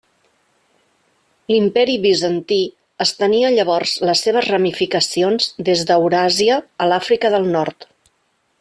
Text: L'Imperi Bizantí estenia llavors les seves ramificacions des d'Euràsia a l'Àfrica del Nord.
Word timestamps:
L'Imperi 1.51 1.97
Bizantí 2.05 2.57
estenia 3.05 3.53
llavors 3.57 3.93
les 4.11 4.23
seves 4.29 4.49
ramificacions 4.55 5.51
des 5.69 5.85
d'Euràsia 5.91 6.61
a 6.85 6.89
l'Àfrica 6.93 7.33
del 7.37 7.47
Nord. 7.59 7.89